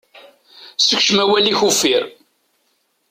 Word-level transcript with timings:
Sekcem 0.85 1.17
awal-ik 1.23 1.59
uffir. 1.69 2.03